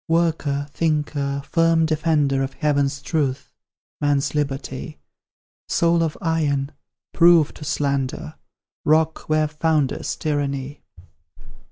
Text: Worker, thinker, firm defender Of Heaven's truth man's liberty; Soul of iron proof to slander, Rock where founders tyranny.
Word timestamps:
Worker, 0.09 0.65
thinker, 0.71 1.43
firm 1.47 1.85
defender 1.85 2.41
Of 2.41 2.53
Heaven's 2.53 3.03
truth 3.03 3.51
man's 4.01 4.33
liberty; 4.33 4.97
Soul 5.69 6.01
of 6.01 6.17
iron 6.21 6.71
proof 7.13 7.53
to 7.53 7.63
slander, 7.63 8.33
Rock 8.83 9.29
where 9.29 9.47
founders 9.47 10.15
tyranny. 10.15 10.81